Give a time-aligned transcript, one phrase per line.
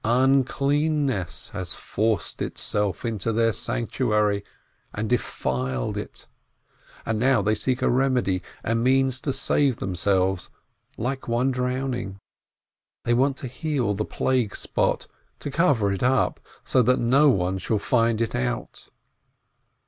[0.03, 4.43] Unclean ness has forced itself into their sanctuary
[4.95, 6.25] and defiled it;
[7.05, 10.49] and now they seek a remedy, and means to save themselves,
[10.97, 12.17] like one drowning;
[13.05, 15.05] they want to heal the plague spot,
[15.37, 18.89] to cover it up, so that no one shall find it out.